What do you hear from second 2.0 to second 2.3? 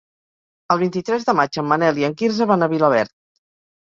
i en